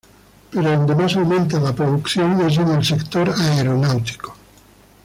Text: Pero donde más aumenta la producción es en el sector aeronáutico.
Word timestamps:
Pero 0.51 0.71
donde 0.71 0.95
más 0.95 1.15
aumenta 1.15 1.59
la 1.59 1.75
producción 1.75 2.41
es 2.49 2.57
en 2.57 2.69
el 2.69 2.83
sector 2.83 3.29
aeronáutico. 3.37 4.35